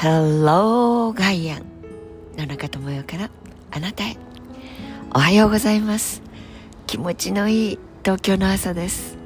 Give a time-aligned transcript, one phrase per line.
[0.00, 1.64] Hello ガイアン
[2.36, 3.30] 野中智代から
[3.72, 4.16] あなたへ。
[5.12, 6.22] おはようございます。
[6.86, 9.18] 気持ちのいい東京の朝です。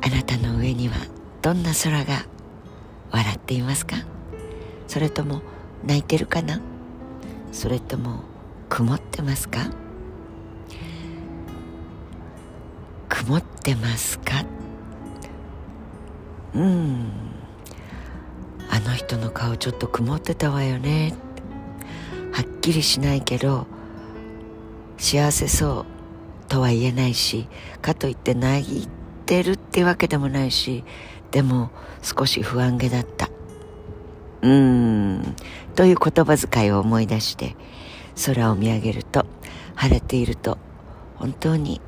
[0.00, 0.94] あなたの上には
[1.42, 2.24] どんな空が
[3.10, 3.96] 笑っていますか？
[4.88, 5.42] それとも
[5.84, 6.62] 泣いてるかな？
[7.52, 8.20] それとも
[8.70, 9.70] 曇ってますか？
[13.10, 14.46] 曇ってますか？
[16.54, 17.33] うん。
[18.84, 21.14] の人の顔ちょっと曇ってたわよね。
[22.32, 23.66] はっきりしないけど
[24.98, 25.86] 幸せそう
[26.48, 27.46] とは言えないし
[27.80, 28.88] かといって泣い
[29.26, 30.84] てるってわけでもないし
[31.30, 31.70] でも
[32.02, 33.28] 少し不安げだった。
[34.42, 35.36] うーん。
[35.74, 37.56] という言葉遣いを思い出して
[38.26, 39.26] 空を見上げると
[39.74, 40.58] 晴れていると
[41.16, 41.80] 本当に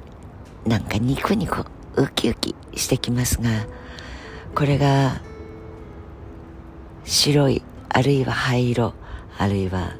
[0.66, 1.64] なんかニコニコ
[1.96, 3.66] ウキウキしてきますが
[4.54, 5.22] これが
[7.06, 8.92] 白いあるいは灰色
[9.38, 9.94] あるいは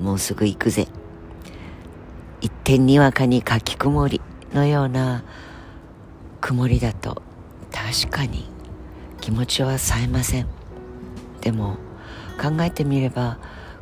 [0.00, 0.86] もうすぐ行くぜ。
[2.40, 4.20] 一点にわかにかき曇り
[4.54, 5.24] のような
[6.40, 7.22] 曇りだと
[7.72, 8.48] 確かに
[9.20, 10.46] 気持ちは冴えません。
[11.40, 11.78] でも
[12.40, 13.38] 考えてみれば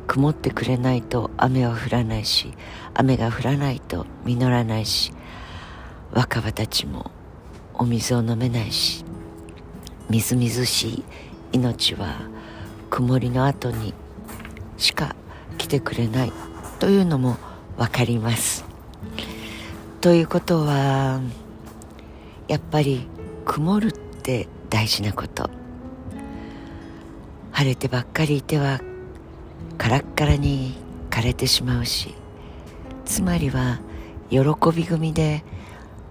[0.07, 2.53] 曇ってくれないと雨は降らないし
[2.95, 5.11] 雨が降らないと実らないし
[6.11, 7.11] 若葉たちも
[7.73, 9.03] お水を飲めないし
[10.09, 11.03] みずみずしい
[11.51, 12.35] 命は
[12.95, 13.93] 曇りの後に
[14.77, 15.17] しか
[15.57, 16.31] 来てくれない
[16.79, 17.35] というのも
[17.75, 18.63] 分かります。
[19.99, 21.19] ということは
[22.47, 23.05] やっぱり
[23.43, 25.49] 曇るって大事なこと。
[27.51, 28.79] 晴れてばっかりいては
[29.77, 30.77] カラッカラに
[31.09, 32.15] 枯れてしまうし
[33.03, 33.81] つまりは
[34.29, 34.39] 喜
[34.73, 35.43] び組で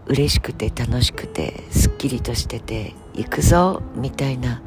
[0.06, 4.62] 嬉しくて楽しくてすっきりとしてて行くぞみたいな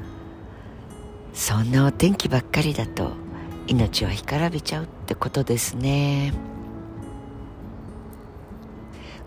[1.38, 3.11] そんなお天気ばっかりだと
[3.67, 6.33] 命は干からびちゃうってことですね。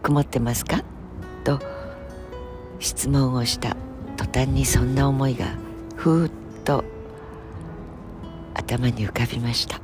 [0.02, 0.82] 曇ってますか？
[1.44, 1.60] と
[2.80, 3.76] 質問をした
[4.16, 5.46] 途端にそんな思いが
[5.94, 6.30] ふーっ
[6.64, 6.84] と
[8.54, 9.80] 頭に浮かびました。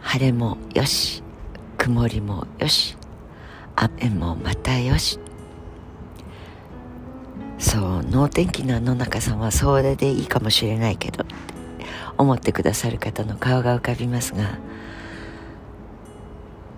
[0.00, 1.22] 晴れもよし
[1.76, 2.96] 曇りもよし
[3.76, 5.18] 雨もまたよし
[7.58, 11.24] そう能天気な野中さんはそれでいいかもしれないけど
[12.18, 14.58] 思ってくださる方の顔が浮かびますが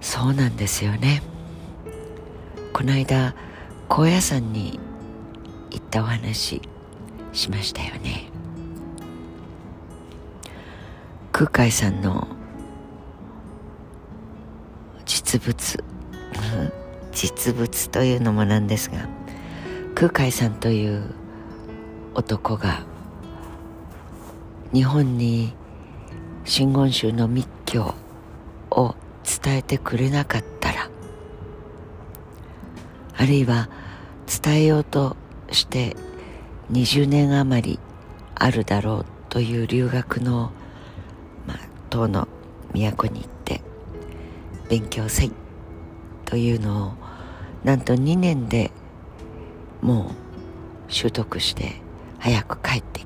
[0.00, 1.22] そうなんですよね。
[2.72, 3.34] この間
[3.89, 4.78] 高野山に
[5.71, 6.62] 行ったお話
[7.33, 8.31] しましたよね。
[11.33, 12.28] 空海さんの
[15.05, 15.84] 実物
[17.12, 19.09] 実物というのもなんですが
[19.98, 21.03] 空海さんという
[22.14, 22.84] 男が
[24.72, 25.53] 日本に
[26.44, 27.97] 真言宗の密教
[28.70, 28.94] を
[29.25, 30.88] 伝えてくれなかったら
[33.16, 33.69] あるいは
[34.44, 35.16] 伝えようと
[35.50, 35.97] して
[36.70, 37.80] 20年余り
[38.36, 40.53] あるだろうという留学の、
[41.44, 41.59] まあ、
[41.91, 42.28] 唐の
[42.72, 43.62] 都に行って
[44.69, 45.32] 勉強せい
[46.25, 46.92] というのを
[47.65, 48.70] なんと2年で
[49.83, 50.11] も
[50.89, 51.81] う習得して
[52.19, 53.03] 早く帰って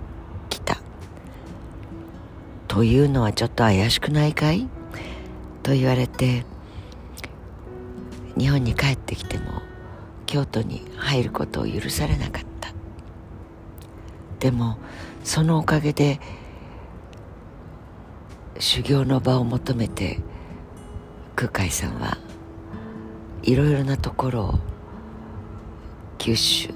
[0.48, 0.78] きた。
[2.68, 4.68] というのはちょっと怪しくないかい？
[5.62, 6.44] と言われて
[8.38, 9.62] 日本に帰ってきても
[10.26, 12.72] 京都に入ることを許されなかった。
[14.40, 14.78] でも
[15.22, 16.18] そのおかげで
[18.58, 20.20] 修行の場を求めて
[21.36, 22.16] 空海さんは
[23.42, 24.58] いろいろなところを
[26.24, 26.68] 九州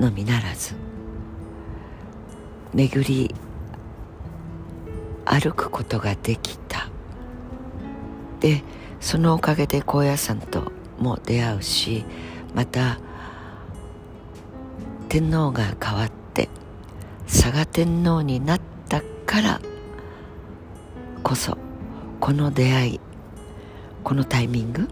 [0.00, 0.74] のみならず
[2.72, 3.32] 巡り
[5.24, 6.88] 歩くことができた。
[8.40, 8.64] で
[8.98, 12.04] そのおかげで高野山とも出会うし
[12.52, 12.98] また
[15.08, 16.48] 天皇が変わって
[17.28, 19.60] 佐賀天皇になったから
[21.22, 21.56] こそ
[22.18, 23.00] この出会い
[24.02, 24.88] このタイミング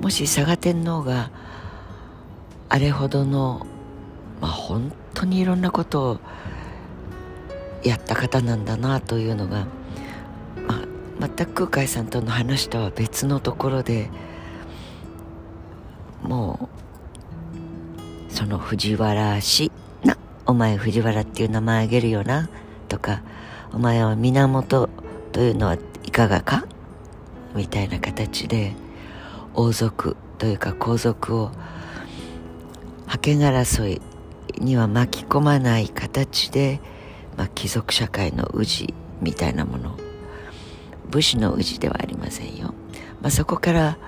[0.00, 1.30] もし佐賀天皇が
[2.68, 3.66] あれほどの
[4.40, 6.20] まあ本当にいろんなことを
[7.84, 9.66] やった方なんだなというのが、
[10.66, 10.82] ま
[11.20, 14.10] あ、全く空海さんとの話とは別のところで
[16.22, 16.70] も
[18.30, 19.70] うその藤原氏
[20.04, 20.16] な
[20.46, 22.48] お前藤原っていう名前あげるよな
[22.88, 23.22] とか
[23.72, 24.88] お前は源
[25.32, 26.64] というのはいかがか
[27.54, 28.74] みたいな形で
[29.54, 31.50] 王族というか皇族を
[33.06, 34.00] 覇権争い
[34.58, 36.80] には巻き込まない形で、
[37.36, 39.96] まあ、貴族社会の氏みたいなもの。
[41.10, 42.72] 武士の氏ではありませんよ、
[43.20, 43.98] まあ、そこから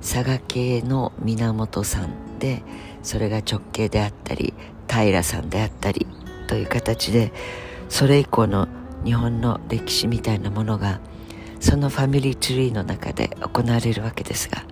[0.00, 2.62] 佐賀系の源さんで
[3.02, 4.54] それが直系であったり
[4.88, 6.06] 平さんであったり
[6.48, 7.32] という形で
[7.88, 8.68] それ以降の
[9.04, 11.00] 日本の歴史みたいなものが
[11.62, 14.64] そのファミリーツリーの中で行われるわけですが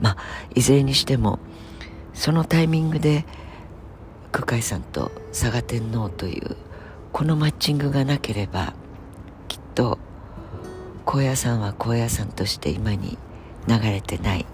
[0.00, 0.16] まあ
[0.54, 1.38] いずれにしても
[2.14, 3.26] そのタイミングで
[4.32, 6.56] 空海さんと佐賀天皇という
[7.12, 8.72] このマッチングがなければ
[9.46, 9.98] きっと
[11.04, 13.18] 高野山は高野山として今に
[13.68, 14.46] 流れてない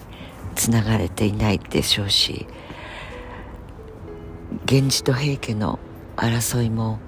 [0.56, 2.48] つながれていないでしょうし
[4.68, 5.78] 源氏と平家の
[6.16, 6.98] 争いも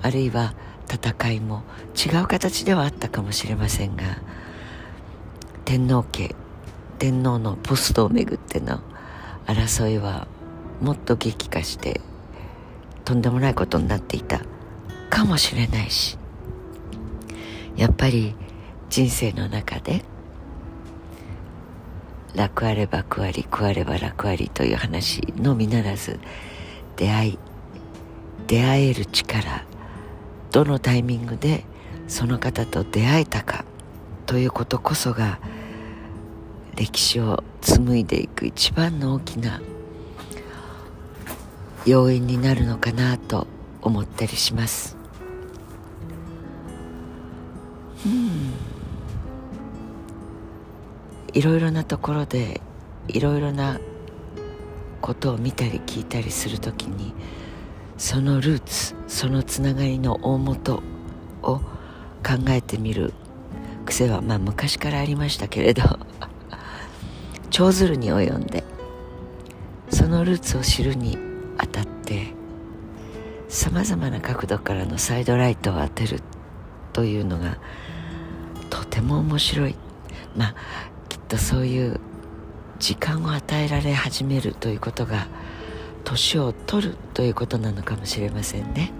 [0.00, 0.54] あるいは
[0.90, 1.62] 戦いも
[1.94, 4.04] 違う形ではあったかもしれませんが
[5.64, 6.34] 天皇家
[6.98, 8.80] 天皇のポストをめぐっての
[9.46, 10.26] 争いは
[10.80, 12.00] もっと激化して
[13.04, 14.42] とんでもないことになっていた
[15.10, 16.18] かもしれないし
[17.76, 18.34] やっぱり
[18.90, 20.02] 人生の中で
[22.34, 26.18] 楽あれば苦あり苦あれば楽ありという話のみならず
[26.96, 27.38] 出会い
[28.46, 29.64] 出会える力
[30.50, 31.64] どのタイミングで
[32.06, 33.64] その方と出会えたか
[34.26, 35.38] ということこそが
[36.76, 39.60] 歴史を紡いでいく一番の大きな
[41.86, 43.46] 要因になるのかなと
[43.82, 44.96] 思ったりします。
[48.06, 48.52] うん。
[51.32, 52.60] いろいろなところで
[53.06, 53.80] いろいろな
[55.00, 57.14] ことを見たり聞いたりするときに
[57.98, 60.82] そのルーツそのつながりの大元
[61.42, 61.62] を考
[62.50, 63.12] えてみる
[63.84, 65.82] 癖はまあ昔からありましたけれど
[67.50, 68.62] 長鶴に及んで
[69.90, 71.18] そのルーツを知るに
[71.58, 72.34] あたって
[73.48, 76.22] さまざまな角度からのサイドライトを当てる
[76.92, 77.58] というのが
[78.70, 79.74] とても面白い。
[80.36, 80.54] まあ
[81.08, 82.00] きっとそういう
[82.78, 85.26] 時間を与えられ始めるということが
[86.08, 88.92] 年を取るということなのかもしれませんね。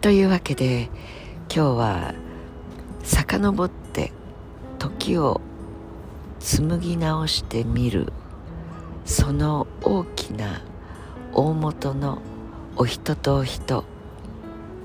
[0.00, 0.90] というわけで
[1.52, 2.14] 今日は
[3.02, 4.12] 遡って
[4.78, 5.40] 時を
[6.38, 8.12] 紡ぎ直してみる
[9.04, 10.62] その大きな
[11.32, 12.22] 大元の
[12.76, 13.84] お人とお人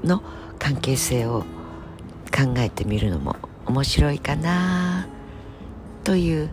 [0.04, 0.24] の
[0.58, 1.42] 関係性を
[2.36, 3.36] 考えてみるのも
[3.68, 5.08] 面白いかな
[6.04, 6.50] という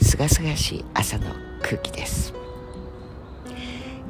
[0.00, 1.24] すがすがしい朝の
[1.62, 2.32] 空気です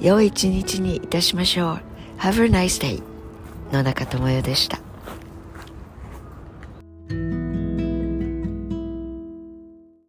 [0.00, 1.80] 良い一日にいたしましょう。
[2.18, 3.02] Have a nice day
[3.72, 4.87] 野中智代でした。